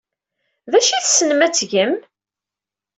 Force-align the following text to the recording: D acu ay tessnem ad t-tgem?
D 0.71 0.73
acu 0.77 0.91
ay 0.93 1.01
tessnem 1.03 1.41
ad 1.45 1.51
t-tgem? 1.53 1.93